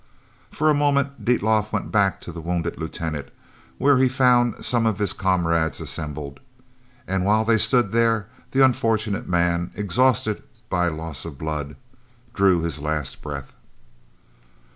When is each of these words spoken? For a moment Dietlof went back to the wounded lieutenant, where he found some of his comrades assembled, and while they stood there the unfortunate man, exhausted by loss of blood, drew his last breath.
For 0.49 0.67
a 0.71 0.73
moment 0.73 1.23
Dietlof 1.23 1.71
went 1.71 1.91
back 1.91 2.19
to 2.21 2.31
the 2.31 2.41
wounded 2.41 2.79
lieutenant, 2.79 3.29
where 3.77 3.99
he 3.99 4.09
found 4.09 4.65
some 4.65 4.87
of 4.87 4.97
his 4.97 5.13
comrades 5.13 5.79
assembled, 5.79 6.39
and 7.07 7.23
while 7.23 7.45
they 7.45 7.59
stood 7.59 7.91
there 7.91 8.25
the 8.49 8.65
unfortunate 8.65 9.29
man, 9.29 9.69
exhausted 9.75 10.41
by 10.71 10.87
loss 10.87 11.23
of 11.23 11.37
blood, 11.37 11.75
drew 12.33 12.61
his 12.63 12.79
last 12.81 13.21
breath. 13.21 13.53